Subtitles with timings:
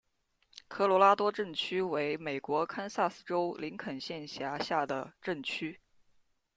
[0.67, 5.79] 科罗拉多镇区为美国堪萨斯州林肯县辖下的镇区。